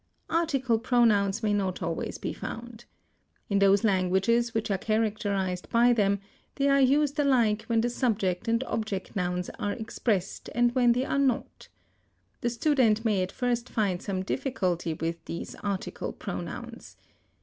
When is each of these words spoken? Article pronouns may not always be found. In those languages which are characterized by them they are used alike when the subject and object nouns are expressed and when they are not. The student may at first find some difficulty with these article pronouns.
Article 0.31 0.79
pronouns 0.79 1.43
may 1.43 1.53
not 1.53 1.83
always 1.83 2.17
be 2.17 2.33
found. 2.33 2.85
In 3.51 3.59
those 3.59 3.83
languages 3.83 4.51
which 4.51 4.71
are 4.71 4.77
characterized 4.79 5.69
by 5.69 5.93
them 5.93 6.19
they 6.55 6.67
are 6.69 6.81
used 6.81 7.19
alike 7.19 7.61
when 7.67 7.81
the 7.81 7.89
subject 7.91 8.47
and 8.47 8.63
object 8.63 9.15
nouns 9.15 9.51
are 9.59 9.73
expressed 9.73 10.49
and 10.55 10.73
when 10.73 10.93
they 10.93 11.05
are 11.05 11.19
not. 11.19 11.67
The 12.39 12.49
student 12.49 13.05
may 13.05 13.21
at 13.21 13.31
first 13.31 13.69
find 13.69 14.01
some 14.01 14.23
difficulty 14.23 14.95
with 14.95 15.23
these 15.25 15.53
article 15.63 16.13
pronouns. 16.13 16.97